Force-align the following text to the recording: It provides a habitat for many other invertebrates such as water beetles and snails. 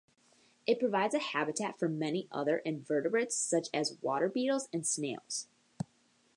It 0.65 0.79
provides 0.79 1.13
a 1.13 1.19
habitat 1.19 1.77
for 1.77 1.87
many 1.87 2.27
other 2.31 2.57
invertebrates 2.65 3.35
such 3.35 3.67
as 3.71 3.99
water 4.01 4.29
beetles 4.29 4.67
and 4.73 4.83
snails. 4.83 5.47